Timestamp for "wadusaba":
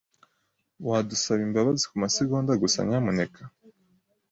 0.87-1.41